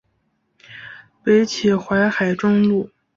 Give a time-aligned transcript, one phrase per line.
[1.21, 2.89] 北起淮海中路。